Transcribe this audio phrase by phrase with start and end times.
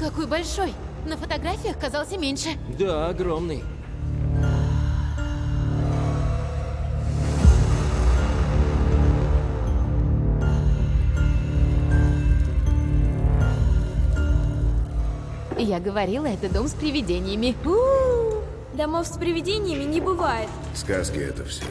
[0.00, 0.72] Какой большой!
[1.04, 2.48] На фотографиях казался меньше.
[2.78, 3.62] Да, огромный.
[15.58, 17.54] Я говорила, это дом с привидениями.
[17.66, 18.42] У-у-у.
[18.74, 20.48] Домов с привидениями не бывает.
[20.74, 21.66] Сказки это все.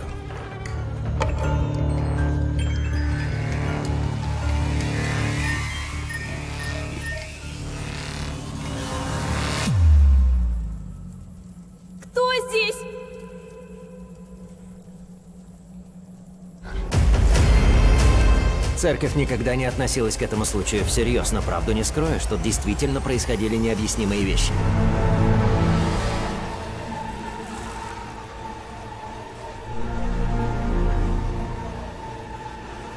[18.79, 23.57] Церковь никогда не относилась к этому случаю всерьез, но правду не скроешь, тут действительно происходили
[23.57, 24.53] необъяснимые вещи.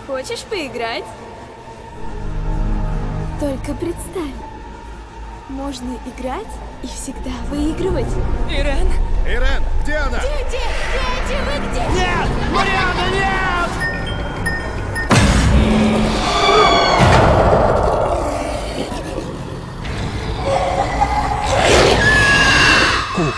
[0.07, 1.03] Хочешь поиграть?
[3.41, 4.37] Только представь.
[5.49, 6.47] Можно играть
[6.84, 8.06] и всегда выигрывать.
[8.49, 8.87] Ирен!
[9.27, 9.65] Ирен,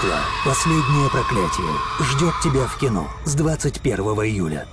[0.04, 0.20] Кукла.
[0.44, 1.72] Последнее проклятие.
[2.00, 4.66] Ждет тебя в кино с 21 июля.